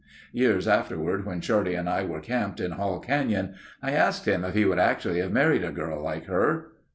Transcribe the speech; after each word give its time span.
Years 0.33 0.67
afterward 0.67 1.27
when 1.27 1.41
Shorty 1.41 1.75
and 1.75 1.87
I 1.87 2.03
were 2.03 2.21
camped 2.21 2.59
in 2.59 2.71
Hall 2.71 2.99
Canyon, 2.99 3.53
I 3.83 3.91
asked 3.91 4.25
him 4.27 4.43
if 4.43 4.55
he 4.55 4.65
would 4.65 4.79
actually 4.79 5.19
have 5.19 5.31
married 5.31 5.63
a 5.63 5.69
girl 5.71 6.01
like 6.01 6.25
her. 6.25 6.71